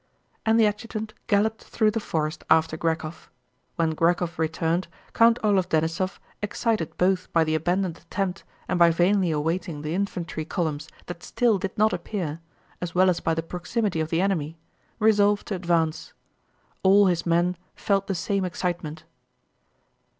[0.47, 3.27] And the adjutant galloped through the forest after Grékov.
[3.75, 9.29] When Grékov returned, Count Orlóv Denísov, excited both by the abandoned attempt and by vainly
[9.29, 12.39] awaiting the infantry columns that still did not appear,
[12.81, 14.57] as well as by the proximity of the enemy,
[14.97, 16.13] resolved to advance.
[16.81, 19.03] All his men felt the same excitement.